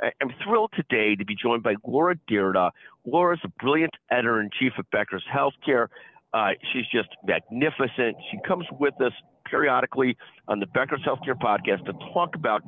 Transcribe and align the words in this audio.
I'm 0.00 0.32
thrilled 0.44 0.72
today 0.76 1.16
to 1.16 1.24
be 1.24 1.34
joined 1.34 1.62
by 1.62 1.74
Laura 1.86 2.16
Dyrda. 2.30 2.70
Laura's 3.04 3.40
a 3.44 3.48
brilliant 3.60 3.94
editor 4.10 4.40
in 4.40 4.50
chief 4.58 4.72
of 4.78 4.88
Becker's 4.90 5.24
Healthcare. 5.32 5.88
Uh, 6.32 6.50
she's 6.72 6.84
just 6.92 7.08
magnificent. 7.26 8.16
She 8.30 8.38
comes 8.46 8.66
with 8.78 9.00
us 9.00 9.12
periodically 9.44 10.16
on 10.46 10.60
the 10.60 10.66
Becker's 10.66 11.00
Healthcare 11.06 11.34
podcast 11.34 11.84
to 11.86 11.92
talk 12.12 12.36
about 12.36 12.62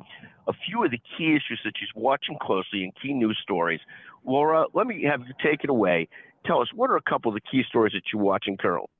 a 0.47 0.53
few 0.67 0.83
of 0.83 0.91
the 0.91 0.99
key 1.17 1.31
issues 1.35 1.61
that 1.63 1.73
she's 1.79 1.89
watching 1.95 2.37
closely 2.41 2.83
and 2.83 2.91
key 3.01 3.13
news 3.13 3.37
stories. 3.41 3.79
Laura, 4.25 4.65
let 4.73 4.87
me 4.87 5.03
have 5.03 5.21
you 5.21 5.33
take 5.43 5.63
it 5.63 5.69
away. 5.69 6.07
Tell 6.45 6.61
us 6.61 6.67
what 6.75 6.89
are 6.89 6.97
a 6.97 7.01
couple 7.01 7.29
of 7.29 7.35
the 7.35 7.41
key 7.49 7.63
stories 7.67 7.93
that 7.93 8.01
you're 8.11 8.21
watching 8.21 8.57
currently? 8.57 8.90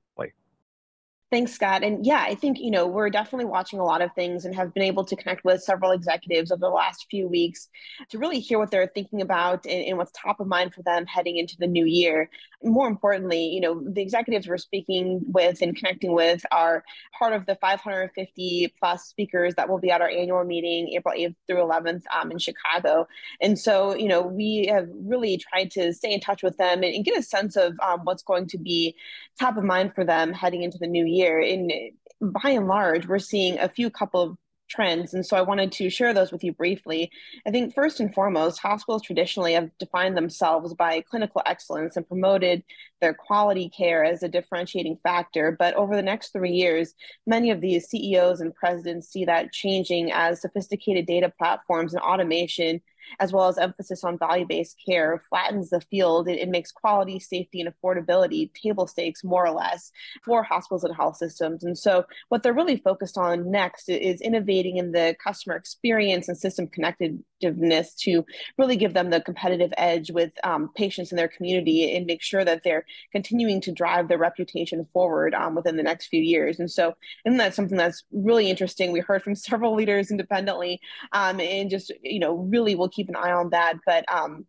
Thanks, 1.32 1.54
Scott. 1.54 1.82
And 1.82 2.06
yeah, 2.06 2.26
I 2.28 2.36
think, 2.36 2.60
you 2.60 2.70
know, 2.70 2.86
we're 2.86 3.10
definitely 3.10 3.46
watching 3.46 3.80
a 3.80 3.86
lot 3.86 4.02
of 4.02 4.14
things 4.14 4.44
and 4.44 4.54
have 4.54 4.74
been 4.74 4.84
able 4.84 5.06
to 5.06 5.16
connect 5.16 5.46
with 5.46 5.64
several 5.64 5.92
executives 5.92 6.52
over 6.52 6.60
the 6.60 6.68
last 6.68 7.06
few 7.10 7.26
weeks 7.30 7.70
to 8.10 8.18
really 8.18 8.42
hear 8.42 8.60
what 8.60 8.70
they're 8.70 8.92
thinking 8.94 9.22
about 9.22 9.66
and, 9.66 9.86
and, 9.86 9.98
what's 9.98 10.12
top 10.12 10.42
of 10.42 10.48
mind 10.48 10.74
for 10.74 10.84
them 10.84 11.06
heading 11.06 11.38
into 11.38 11.56
the 11.58 11.68
new 11.68 11.86
year. 11.86 12.30
More 12.62 12.86
importantly, 12.86 13.46
you 13.46 13.62
know, 13.62 13.82
the 13.82 14.02
executives 14.02 14.46
we're 14.46 14.58
speaking 14.58 15.22
with 15.26 15.62
and 15.62 15.74
connecting 15.74 16.12
with 16.12 16.46
are 16.52 16.84
part 17.18 17.32
of 17.32 17.46
the 17.46 17.56
550 17.56 18.74
plus 18.78 19.06
speakers 19.06 19.56
that 19.56 19.70
will 19.70 19.80
be 19.80 19.90
at 19.90 20.02
our 20.02 20.10
annual 20.10 20.44
meeting 20.44 20.90
April 20.90 21.16
8th 21.18 21.36
through 21.48 21.64
11th 21.64 22.04
um, 22.14 22.32
in 22.32 22.40
Chicago. 22.40 23.08
And 23.40 23.58
so, 23.58 23.96
you 23.96 24.10
know, 24.10 24.22
we 24.22 24.68
have 24.70 24.90
really 24.94 25.38
tried 25.38 25.72
to 25.72 25.94
stay 25.94 26.12
in 26.12 26.20
touch 26.20 26.44
with 26.44 26.58
them 26.58 26.84
and, 26.84 26.94
and 26.94 27.06
get 27.06 27.18
a 27.18 27.24
sense 27.24 27.56
of 27.56 27.80
um, 27.82 28.02
what's 28.04 28.22
going 28.22 28.48
to 28.48 28.58
be 28.58 28.98
top 29.40 29.56
of 29.56 29.64
mind 29.64 29.96
for 29.96 30.04
them 30.04 30.34
heading 30.34 30.64
into 30.64 30.78
the 30.78 30.88
new 30.88 31.06
year 31.06 31.21
year. 31.22 31.92
By 32.22 32.52
and 32.52 32.68
large, 32.68 33.08
we're 33.08 33.20
seeing 33.20 33.58
a 33.60 33.70
few 33.70 33.90
couple 33.90 34.22
of 34.22 34.38
trends. 34.72 35.14
And 35.14 35.26
so 35.26 35.36
I 35.36 35.42
wanted 35.42 35.72
to 35.74 35.90
share 35.90 36.14
those 36.14 36.32
with 36.32 36.44
you 36.44 36.54
briefly. 36.54 37.12
I 37.46 37.52
think 37.52 37.76
first 37.76 38.00
and 38.00 38.14
foremost, 38.14 38.62
hospitals 38.62 39.02
traditionally 39.04 39.54
have 39.54 39.70
defined 39.78 40.16
themselves 40.16 40.74
by 40.74 41.02
clinical 41.02 41.42
excellence 41.46 41.98
and 41.98 42.08
promoted 42.08 42.64
their 43.02 43.14
quality 43.14 43.70
care 43.70 44.04
as 44.04 44.24
a 44.24 44.30
differentiating 44.30 44.98
factor. 45.04 45.56
But 45.58 45.76
over 45.76 45.96
the 45.96 46.02
next 46.02 46.32
three 46.32 46.52
years, 46.52 46.94
many 47.28 47.52
of 47.52 47.60
these 47.60 47.90
CEOs 47.90 48.40
and 48.40 48.56
presidents 48.56 49.10
see 49.10 49.26
that 49.26 49.52
changing 49.52 50.12
as 50.14 50.42
sophisticated 50.42 51.06
data 51.06 51.32
platforms 51.38 51.94
and 51.94 52.02
automation 52.02 52.82
as 53.20 53.32
well 53.32 53.48
as 53.48 53.58
emphasis 53.58 54.04
on 54.04 54.18
value 54.18 54.46
based 54.48 54.78
care, 54.86 55.24
flattens 55.30 55.70
the 55.70 55.82
field. 55.82 56.28
It, 56.28 56.52
makes 56.52 56.72
quality, 56.72 57.18
safety, 57.18 57.62
and 57.62 57.74
affordability 57.74 58.54
table 58.54 58.86
stakes 58.86 59.24
more 59.24 59.46
or 59.46 59.52
less 59.52 59.90
for 60.26 60.44
hospitals 60.44 60.84
and 60.84 60.94
health 60.94 61.16
systems. 61.16 61.64
And 61.64 61.78
so, 61.78 62.04
what 62.28 62.44
they're 62.44 62.52
really 62.52 62.76
focused 62.76 63.18
on 63.18 63.50
next 63.50 63.88
is 63.88 64.20
innovating 64.20 64.78
in 64.78 64.92
the 64.92 65.16
customer 65.24 65.56
experience 65.56 66.28
and 66.28 66.38
system 66.38 66.68
connectedness 66.68 67.96
to 67.96 68.26
really 68.58 68.76
give 68.76 68.94
them 68.94 69.10
the 69.10 69.22
competitive 69.22 69.72
edge 69.78 70.12
with 70.12 70.32
um, 70.44 70.70
patients 70.76 71.12
in 71.12 71.16
their 71.16 71.30
community 71.30 71.96
and 71.96 72.06
make 72.06 72.22
sure 72.22 72.44
that 72.44 72.64
they're 72.64 72.86
continuing 73.12 73.62
to 73.62 73.72
drive 73.72 74.08
their 74.08 74.18
reputation 74.18 74.86
forward 74.94 75.34
um, 75.34 75.56
within 75.56 75.78
the 75.78 75.84
next 75.84 76.08
few 76.08 76.22
years. 76.22 76.60
And 76.60 76.70
so, 76.70 76.96
and 77.26 77.40
that's 77.40 77.56
something 77.56 77.78
that's 77.78 78.04
really 78.12 78.50
interesting. 78.50 78.92
We 78.92 79.00
heard 79.00 79.24
from 79.24 79.36
several 79.52 79.76
leaders 79.76 80.12
independently, 80.12 80.82
um, 81.14 81.40
and 81.40 81.70
just 81.70 81.92
you 82.04 82.20
know 82.20 82.36
really 82.36 82.76
will 82.76 82.90
keep 82.92 83.10
an 83.10 83.16
eye 83.16 83.32
on 83.32 83.50
that. 83.52 83.76
But 83.86 84.06
um, 84.12 84.46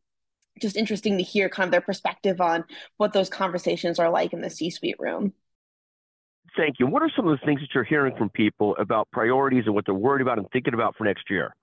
just 0.61 0.77
interesting 0.77 1.19
to 1.19 1.25
hear 1.25 1.49
kind 1.49 1.69
of 1.69 1.73
their 1.73 1.81
perspective 1.81 2.41
on 2.41 2.65
what 2.97 3.13
those 3.13 3.29
conversations 3.29 3.99
are 3.99 4.11
like 4.11 4.33
in 4.33 4.41
the 4.41 4.51
C-suite 4.51 4.97
room. 4.99 5.33
Thank 6.57 6.77
you. 6.79 6.87
What 6.87 7.03
are 7.03 7.11
some 7.17 7.27
of 7.27 7.39
the 7.39 7.47
things 7.47 7.61
that 7.61 7.69
you're 7.75 7.85
hearing 7.85 8.15
from 8.17 8.29
people 8.29 8.77
about 8.79 9.11
priorities 9.11 9.65
and 9.67 9.75
what 9.75 9.87
they're 9.87 9.95
worried 9.95 10.21
about 10.21 10.39
and 10.39 10.47
thinking 10.53 10.75
about 10.75 10.97
for 10.97 11.05
next 11.05 11.31
year? 11.31 11.55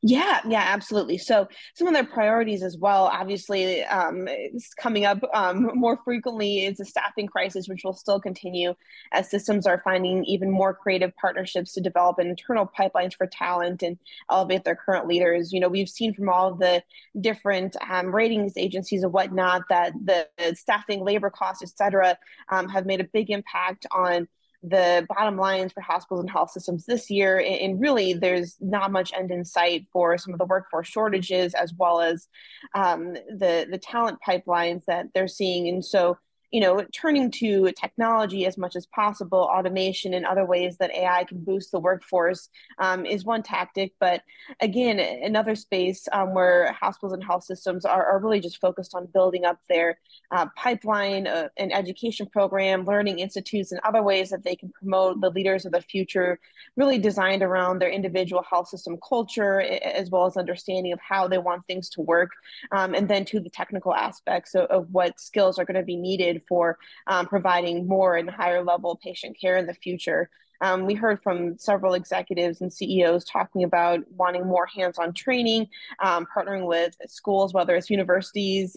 Yeah, 0.00 0.40
yeah, 0.48 0.62
absolutely. 0.68 1.18
So 1.18 1.48
some 1.74 1.88
of 1.88 1.94
their 1.94 2.04
priorities 2.04 2.62
as 2.62 2.76
well, 2.76 3.06
obviously, 3.06 3.82
um, 3.84 4.26
it's 4.28 4.74
coming 4.74 5.04
up 5.04 5.18
um, 5.34 5.70
more 5.74 5.98
frequently 6.04 6.64
is 6.64 6.78
a 6.80 6.84
staffing 6.84 7.26
crisis, 7.26 7.68
which 7.68 7.82
will 7.84 7.92
still 7.92 8.20
continue 8.20 8.74
as 9.12 9.28
systems 9.30 9.66
are 9.66 9.80
finding 9.84 10.24
even 10.24 10.50
more 10.50 10.72
creative 10.72 11.14
partnerships 11.16 11.72
to 11.74 11.80
develop 11.80 12.18
internal 12.20 12.70
pipelines 12.78 13.14
for 13.14 13.26
talent 13.26 13.82
and 13.82 13.98
elevate 14.30 14.64
their 14.64 14.76
current 14.76 15.06
leaders. 15.08 15.52
You 15.52 15.60
know, 15.60 15.68
we've 15.68 15.88
seen 15.88 16.14
from 16.14 16.28
all 16.28 16.54
the 16.54 16.82
different 17.20 17.76
um, 17.88 18.14
ratings 18.14 18.56
agencies 18.56 19.02
and 19.02 19.12
whatnot 19.12 19.62
that 19.68 19.92
the 20.04 20.28
staffing, 20.54 21.04
labor 21.04 21.30
costs, 21.30 21.62
et 21.62 21.70
cetera, 21.76 22.16
um, 22.50 22.68
have 22.68 22.86
made 22.86 23.00
a 23.00 23.08
big 23.12 23.30
impact 23.30 23.86
on 23.90 24.28
the 24.62 25.06
bottom 25.08 25.36
lines 25.36 25.72
for 25.72 25.80
hospitals 25.80 26.20
and 26.20 26.30
health 26.30 26.50
systems 26.50 26.86
this 26.86 27.10
year. 27.10 27.40
And 27.40 27.80
really, 27.80 28.14
there's 28.14 28.56
not 28.60 28.92
much 28.92 29.12
end 29.12 29.30
in 29.30 29.44
sight 29.44 29.86
for 29.92 30.16
some 30.18 30.32
of 30.32 30.38
the 30.38 30.46
workforce 30.46 30.88
shortages 30.88 31.54
as 31.54 31.72
well 31.74 32.00
as 32.00 32.28
um, 32.74 33.14
the 33.14 33.66
the 33.70 33.78
talent 33.78 34.18
pipelines 34.26 34.84
that 34.86 35.06
they're 35.14 35.28
seeing. 35.28 35.68
And 35.68 35.84
so 35.84 36.16
you 36.52 36.60
know, 36.60 36.84
turning 36.92 37.30
to 37.30 37.72
technology 37.72 38.44
as 38.44 38.58
much 38.58 38.76
as 38.76 38.84
possible, 38.86 39.38
automation 39.38 40.12
and 40.12 40.26
other 40.26 40.44
ways 40.44 40.76
that 40.76 40.94
AI 40.94 41.24
can 41.24 41.42
boost 41.42 41.72
the 41.72 41.80
workforce 41.80 42.50
um, 42.78 43.06
is 43.06 43.24
one 43.24 43.42
tactic. 43.42 43.94
But 43.98 44.20
again, 44.60 45.00
another 45.00 45.54
space 45.54 46.06
um, 46.12 46.34
where 46.34 46.70
hospitals 46.72 47.14
and 47.14 47.24
health 47.24 47.44
systems 47.44 47.86
are, 47.86 48.06
are, 48.06 48.20
really 48.22 48.40
just 48.40 48.60
focused 48.60 48.94
on 48.94 49.06
building 49.06 49.46
up 49.46 49.58
their 49.68 49.98
uh, 50.30 50.46
pipeline, 50.54 51.26
uh, 51.26 51.48
an 51.56 51.72
education 51.72 52.26
program, 52.26 52.84
learning 52.84 53.18
institutes, 53.18 53.72
and 53.72 53.80
other 53.82 54.02
ways 54.02 54.28
that 54.28 54.44
they 54.44 54.54
can 54.54 54.70
promote 54.70 55.20
the 55.22 55.30
leaders 55.30 55.64
of 55.64 55.72
the 55.72 55.80
future, 55.80 56.38
really 56.76 56.98
designed 56.98 57.42
around 57.42 57.80
their 57.80 57.90
individual 57.90 58.44
health 58.48 58.68
system 58.68 58.98
culture, 59.08 59.60
as 59.62 60.10
well 60.10 60.26
as 60.26 60.36
understanding 60.36 60.92
of 60.92 61.00
how 61.00 61.26
they 61.26 61.38
want 61.38 61.66
things 61.66 61.88
to 61.88 62.02
work. 62.02 62.30
Um, 62.70 62.94
and 62.94 63.08
then 63.08 63.24
to 63.26 63.40
the 63.40 63.50
technical 63.50 63.94
aspects 63.94 64.54
of, 64.54 64.66
of 64.66 64.88
what 64.92 65.18
skills 65.18 65.58
are 65.58 65.64
going 65.64 65.80
to 65.80 65.82
be 65.82 65.96
needed 65.96 66.41
for 66.48 66.78
um, 67.06 67.26
providing 67.26 67.86
more 67.86 68.16
and 68.16 68.30
higher 68.30 68.62
level 68.62 68.98
patient 69.02 69.36
care 69.40 69.56
in 69.56 69.66
the 69.66 69.74
future. 69.74 70.30
Um, 70.62 70.86
we 70.86 70.94
heard 70.94 71.20
from 71.22 71.58
several 71.58 71.94
executives 71.94 72.60
and 72.60 72.72
CEOs 72.72 73.24
talking 73.24 73.64
about 73.64 74.00
wanting 74.12 74.46
more 74.46 74.64
hands 74.66 74.96
on 74.96 75.12
training, 75.12 75.66
um, 75.98 76.24
partnering 76.34 76.66
with 76.66 76.96
schools, 77.08 77.52
whether 77.52 77.74
it's 77.74 77.90
universities, 77.90 78.76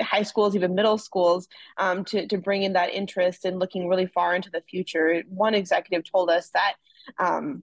high 0.00 0.22
schools, 0.22 0.56
even 0.56 0.74
middle 0.74 0.96
schools, 0.96 1.46
um, 1.76 2.06
to, 2.06 2.26
to 2.26 2.38
bring 2.38 2.62
in 2.62 2.72
that 2.72 2.94
interest 2.94 3.44
and 3.44 3.58
looking 3.58 3.86
really 3.86 4.06
far 4.06 4.34
into 4.34 4.50
the 4.50 4.62
future. 4.62 5.22
One 5.28 5.54
executive 5.54 6.10
told 6.10 6.30
us 6.30 6.48
that 6.54 6.76
um, 7.18 7.62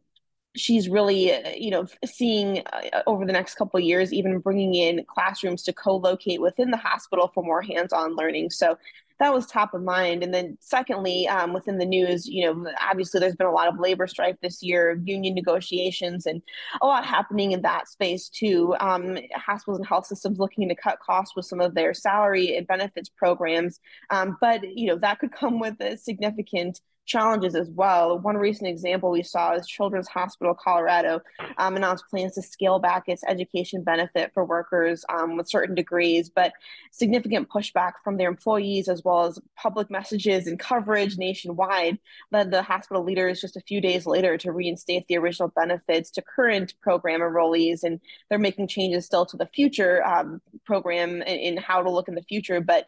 she's 0.56 0.90
really 0.90 1.31
you 1.56 1.70
know 1.70 1.86
seeing 2.06 2.64
uh, 2.74 3.02
over 3.06 3.26
the 3.26 3.34
next 3.34 3.56
couple 3.56 3.80
years 3.80 4.12
even 4.12 4.40
bringing 4.40 4.74
in 4.74 5.06
classrooms 5.06 5.62
to 5.64 5.72
co-locate 5.72 6.42
within 6.42 6.72
the 6.72 6.78
hospital 6.78 7.30
for 7.34 7.44
more 7.44 7.62
hands-on 7.62 8.16
learning 8.16 8.50
so 8.50 8.78
that 9.19 9.33
was 9.33 9.45
top 9.45 9.73
of 9.73 9.83
mind. 9.83 10.23
And 10.23 10.33
then 10.33 10.57
secondly, 10.59 11.28
um, 11.28 11.53
within 11.53 11.78
the 11.78 11.85
news, 11.85 12.28
you 12.28 12.45
know, 12.45 12.72
obviously 12.81 13.19
there's 13.19 13.35
been 13.35 13.47
a 13.47 13.51
lot 13.51 13.67
of 13.67 13.79
labor 13.79 14.07
strife 14.07 14.35
this 14.41 14.61
year, 14.61 15.01
union 15.03 15.33
negotiations, 15.33 16.25
and 16.25 16.41
a 16.81 16.85
lot 16.85 17.05
happening 17.05 17.52
in 17.52 17.61
that 17.64 17.87
space 17.87 18.29
too. 18.29 18.75
Um, 18.79 19.17
hospitals 19.35 19.79
and 19.79 19.87
health 19.87 20.05
systems 20.05 20.40
looking 20.40 20.69
to 20.69 20.75
cut 20.75 20.99
costs 20.99 21.35
with 21.35 21.46
some 21.46 21.61
of 21.61 21.73
their 21.73 21.93
salary 21.93 22.58
and 22.58 22.67
benefits 22.67 23.09
programs, 23.09 23.79
um, 24.09 24.37
but 24.40 24.61
you 24.64 24.87
know 24.87 24.97
that 24.97 25.20
could 25.20 25.31
come 25.31 25.59
with 25.59 25.79
a 25.81 25.97
significant 25.97 26.81
challenges 27.08 27.56
as 27.56 27.70
well. 27.70 28.20
One 28.20 28.38
recent 28.38 28.70
example 28.70 29.09
we 29.09 29.24
saw 29.24 29.54
is 29.54 29.66
Children's 29.66 30.09
Hospital 30.09 30.54
Colorado 30.54 31.22
um, 31.58 31.76
announced 31.76 32.04
plans 32.09 32.36
to 32.36 32.42
scale 32.42 32.78
back 32.78 33.06
its 33.08 33.24
education 33.28 33.84
benefit 33.84 34.32
for 34.34 34.46
workers 34.46 35.04
um, 35.09 35.38
with 35.38 35.50
certain 35.50 35.74
degrees, 35.74 36.30
but 36.30 36.54
significant 36.92 37.50
pushback 37.50 37.94
from 38.04 38.18
their 38.18 38.30
employees 38.30 38.90
as 38.90 39.04
well 39.04 39.26
as 39.26 39.40
public 39.56 39.90
messages 39.90 40.46
and 40.46 40.59
coverage 40.59 41.18
nationwide 41.18 41.98
led 42.32 42.52
the 42.52 42.62
hospital 42.62 43.04
leaders 43.04 43.42
just 43.42 43.58
a 43.58 43.62
few 43.62 43.80
days 43.82 44.06
later 44.06 44.38
to 44.38 44.52
reinstate 44.52 45.08
the 45.08 45.18
original 45.18 45.52
benefits 45.56 46.12
to 46.12 46.22
current 46.22 46.74
program 46.82 47.22
enrollees. 47.22 47.84
And 47.84 48.02
they're 48.30 48.38
making 48.38 48.68
changes 48.68 49.06
still 49.06 49.26
to 49.28 49.38
the 49.38 49.48
future 49.48 50.06
um, 50.06 50.42
program 50.66 51.22
and, 51.26 51.40
and 51.40 51.59
how 51.59 51.82
to 51.82 51.90
look 51.90 52.09
in 52.09 52.16
the 52.16 52.22
future. 52.22 52.59
But 52.59 52.88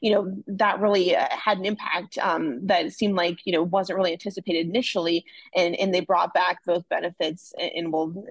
you 0.00 0.12
know 0.12 0.36
that 0.46 0.80
really 0.80 1.16
uh, 1.16 1.26
had 1.30 1.58
an 1.58 1.64
impact 1.64 2.18
um, 2.18 2.66
that 2.66 2.92
seemed 2.92 3.14
like 3.14 3.38
you 3.44 3.52
know 3.52 3.62
wasn't 3.62 3.96
really 3.96 4.12
anticipated 4.12 4.66
initially 4.66 5.24
and 5.54 5.74
and 5.76 5.94
they 5.94 6.00
brought 6.00 6.34
back 6.34 6.64
those 6.64 6.82
benefits 6.84 7.52
and 7.58 7.92
will 7.92 8.24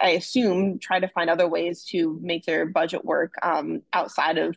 i 0.00 0.10
assume 0.10 0.78
try 0.78 0.98
to 0.98 1.08
find 1.08 1.30
other 1.30 1.48
ways 1.48 1.84
to 1.84 2.18
make 2.22 2.44
their 2.44 2.66
budget 2.66 3.04
work 3.04 3.34
um, 3.42 3.82
outside 3.92 4.38
of 4.38 4.56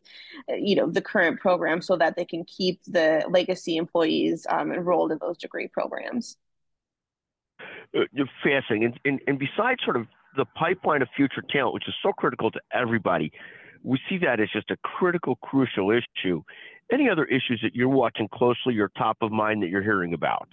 you 0.49 0.75
know 0.75 0.89
the 0.89 1.01
current 1.01 1.39
program 1.39 1.81
so 1.81 1.95
that 1.95 2.15
they 2.15 2.25
can 2.25 2.43
keep 2.45 2.81
the 2.85 3.23
legacy 3.29 3.77
employees 3.77 4.45
um, 4.49 4.71
enrolled 4.71 5.11
in 5.11 5.17
those 5.19 5.37
degree 5.37 5.67
programs. 5.67 6.37
Uh, 7.95 8.01
fascinating 8.43 8.83
and, 8.83 8.99
and, 9.05 9.21
and 9.27 9.39
besides 9.39 9.81
sort 9.83 9.95
of 9.95 10.05
the 10.35 10.45
pipeline 10.45 11.01
of 11.01 11.07
future 11.15 11.41
talent 11.49 11.73
which 11.73 11.87
is 11.87 11.93
so 12.03 12.11
critical 12.11 12.51
to 12.51 12.59
everybody 12.73 13.31
we 13.87 13.97
see 14.09 14.17
that 14.17 14.41
as 14.41 14.49
just 14.51 14.69
a 14.69 14.77
critical, 14.83 15.37
crucial 15.37 15.91
issue. 15.91 16.43
Any 16.91 17.09
other 17.09 17.23
issues 17.25 17.61
that 17.63 17.73
you're 17.73 17.87
watching 17.87 18.27
closely 18.27 18.77
or 18.79 18.89
top 18.97 19.17
of 19.21 19.31
mind 19.31 19.63
that 19.63 19.69
you're 19.69 19.81
hearing 19.81 20.13
about? 20.13 20.49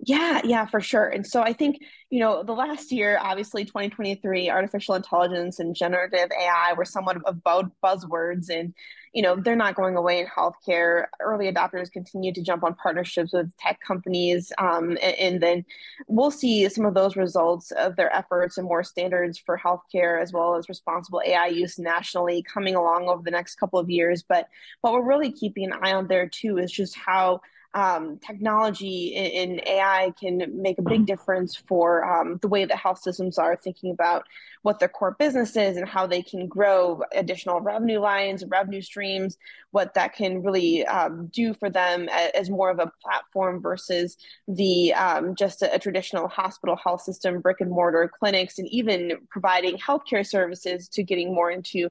Yeah, 0.00 0.42
yeah, 0.44 0.66
for 0.66 0.80
sure. 0.80 1.08
And 1.08 1.26
so 1.26 1.42
I 1.42 1.52
think, 1.54 1.78
you 2.10 2.20
know, 2.20 2.42
the 2.42 2.52
last 2.52 2.92
year, 2.92 3.18
obviously 3.20 3.64
2023, 3.64 4.50
artificial 4.50 4.94
intelligence 4.94 5.58
and 5.58 5.74
generative 5.74 6.28
AI 6.38 6.74
were 6.74 6.84
somewhat 6.84 7.16
of 7.24 7.36
buzzwords 7.82 8.50
and, 8.50 8.74
you 9.12 9.22
know, 9.22 9.36
they're 9.36 9.56
not 9.56 9.74
going 9.74 9.96
away 9.96 10.20
in 10.20 10.26
healthcare. 10.26 11.06
Early 11.20 11.50
adopters 11.50 11.90
continue 11.90 12.32
to 12.32 12.42
jump 12.42 12.64
on 12.64 12.74
partnerships 12.74 13.32
with 13.32 13.56
tech 13.56 13.80
companies. 13.86 14.52
Um, 14.58 14.90
and, 15.02 15.16
and, 15.18 15.42
then 15.42 15.64
we'll 16.08 16.30
see 16.30 16.68
some 16.68 16.84
of 16.84 16.94
those 16.94 17.16
results 17.16 17.70
of 17.72 17.96
their 17.96 18.14
efforts 18.14 18.58
and 18.58 18.66
more 18.66 18.82
standards 18.82 19.38
for 19.38 19.58
healthcare 19.58 20.20
as 20.20 20.32
well 20.32 20.56
as 20.56 20.68
responsible 20.68 21.22
AI 21.24 21.46
use 21.46 21.78
nationally 21.78 22.42
coming 22.42 22.74
along 22.74 23.08
over 23.08 23.22
the 23.22 23.30
next 23.30 23.54
couple 23.56 23.78
of 23.78 23.88
years. 23.88 24.22
But 24.22 24.48
what 24.80 24.92
we're 24.92 25.06
really 25.06 25.32
keeping 25.32 25.64
an 25.64 25.78
eye 25.82 25.92
on 25.92 26.08
there 26.08 26.28
too 26.28 26.58
is 26.58 26.72
just 26.72 26.96
how 26.96 27.40
um, 27.74 28.18
technology 28.18 29.08
in, 29.08 29.60
AI 29.66 30.12
can 30.18 30.42
make 30.60 30.78
a 30.78 30.82
big 30.82 31.06
difference 31.06 31.54
for 31.54 32.04
um, 32.04 32.38
the 32.40 32.48
way 32.48 32.64
that 32.64 32.76
health 32.76 33.00
systems 33.00 33.38
are 33.38 33.56
thinking 33.56 33.90
about 33.90 34.24
what 34.62 34.78
their 34.78 34.88
core 34.88 35.16
business 35.18 35.54
is 35.56 35.76
and 35.76 35.88
how 35.88 36.06
they 36.06 36.22
can 36.22 36.46
grow 36.46 37.02
additional 37.12 37.60
revenue 37.60 38.00
lines, 38.00 38.44
revenue 38.48 38.80
streams, 38.80 39.36
what 39.70 39.94
that 39.94 40.14
can 40.14 40.42
really 40.42 40.84
um, 40.86 41.26
do 41.32 41.52
for 41.54 41.68
them 41.68 42.08
as, 42.10 42.30
as, 42.34 42.50
more 42.50 42.70
of 42.70 42.78
a 42.78 42.90
platform 43.02 43.60
versus 43.60 44.16
the 44.48 44.92
um, 44.94 45.34
just 45.34 45.62
a, 45.62 45.74
a, 45.74 45.78
traditional 45.78 46.26
hospital 46.26 46.76
health 46.76 47.02
system, 47.02 47.40
brick 47.40 47.60
and 47.60 47.70
mortar 47.70 48.10
clinics, 48.18 48.58
and 48.58 48.66
even 48.68 49.12
providing 49.30 49.76
healthcare 49.76 50.26
services 50.26 50.88
to 50.88 51.02
getting 51.02 51.34
more 51.34 51.50
into 51.50 51.88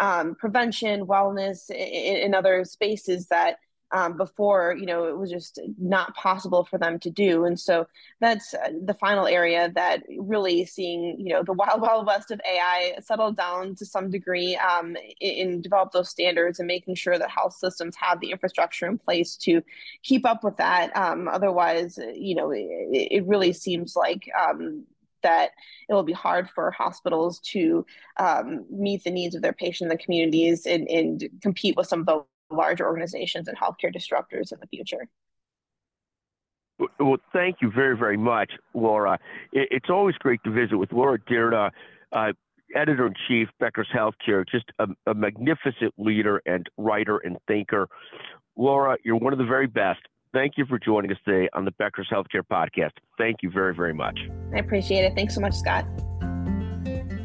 um, 0.00 0.34
prevention, 0.34 1.06
wellness, 1.06 1.70
in, 1.70 2.16
in 2.16 2.34
other 2.34 2.64
spaces 2.64 3.28
that 3.28 3.58
um, 3.92 4.16
before 4.16 4.76
you 4.78 4.86
know 4.86 5.04
it 5.04 5.16
was 5.16 5.30
just 5.30 5.60
not 5.78 6.14
possible 6.14 6.64
for 6.64 6.78
them 6.78 6.98
to 7.00 7.10
do. 7.10 7.44
And 7.44 7.58
so 7.58 7.86
that's 8.20 8.54
uh, 8.54 8.70
the 8.84 8.94
final 8.94 9.26
area 9.26 9.70
that 9.74 10.02
really 10.18 10.64
seeing 10.64 11.16
you 11.18 11.32
know 11.32 11.42
the 11.42 11.52
wild 11.60 11.80
wild 11.80 12.06
west 12.06 12.30
of 12.30 12.40
ai 12.48 12.94
settle 13.00 13.32
down 13.32 13.74
to 13.76 13.86
some 13.86 14.10
degree 14.10 14.56
um, 14.56 14.96
in, 15.20 15.60
develop 15.60 15.92
those 15.92 16.10
standards 16.10 16.58
and 16.58 16.66
making 16.66 16.94
sure 16.94 17.18
that 17.18 17.30
health 17.30 17.54
systems 17.54 17.96
have 17.96 18.20
the 18.20 18.30
infrastructure 18.30 18.86
in 18.86 18.98
place 18.98 19.36
to 19.36 19.62
keep 20.02 20.26
up 20.26 20.44
with 20.44 20.56
that. 20.56 20.96
Um, 20.96 21.28
otherwise 21.28 21.98
you 22.14 22.34
know 22.34 22.50
it, 22.50 22.66
it 22.90 23.26
really 23.26 23.52
seems 23.52 23.96
like 23.96 24.30
um, 24.38 24.84
that 25.22 25.50
it 25.88 25.94
will 25.94 26.02
be 26.02 26.12
hard 26.12 26.48
for 26.50 26.70
hospitals 26.70 27.40
to 27.40 27.84
um, 28.18 28.64
meet 28.70 29.04
the 29.04 29.10
needs 29.10 29.34
of 29.34 29.42
their 29.42 29.52
patients 29.52 29.90
and 29.90 30.00
communities 30.00 30.66
and, 30.66 30.88
and 30.88 31.28
compete 31.42 31.76
with 31.76 31.86
some 31.86 32.00
of 32.00 32.06
the 32.06 32.24
large 32.50 32.80
organizations 32.80 33.48
and 33.48 33.56
healthcare 33.58 33.94
disruptors 33.94 34.52
in 34.52 34.58
the 34.60 34.66
future. 34.66 35.06
Well, 36.98 37.18
thank 37.32 37.56
you 37.60 37.70
very, 37.70 37.96
very 37.96 38.16
much, 38.16 38.52
Laura. 38.74 39.18
It's 39.52 39.90
always 39.90 40.14
great 40.16 40.40
to 40.44 40.50
visit 40.50 40.76
with 40.76 40.92
Laura 40.92 41.18
Dyrda, 41.18 41.70
uh, 42.12 42.32
editor 42.74 43.06
in 43.06 43.14
chief, 43.28 43.48
Becker's 43.58 43.88
Healthcare, 43.94 44.44
just 44.50 44.64
a, 44.78 44.86
a, 45.06 45.14
magnificent 45.14 45.92
leader 45.98 46.40
and 46.46 46.66
writer 46.78 47.18
and 47.18 47.36
thinker. 47.46 47.88
Laura, 48.56 48.96
you're 49.04 49.16
one 49.16 49.32
of 49.32 49.38
the 49.38 49.44
very 49.44 49.66
best. 49.66 50.00
Thank 50.32 50.54
you 50.56 50.64
for 50.66 50.78
joining 50.78 51.10
us 51.10 51.18
today 51.24 51.48
on 51.54 51.64
the 51.64 51.72
Becker's 51.72 52.08
Healthcare 52.10 52.42
podcast. 52.50 52.92
Thank 53.18 53.38
you 53.42 53.50
very, 53.50 53.74
very 53.74 53.94
much. 53.94 54.18
I 54.54 54.58
appreciate 54.58 55.04
it. 55.04 55.14
Thanks 55.16 55.34
so 55.34 55.40
much, 55.40 55.54
Scott. 55.54 55.84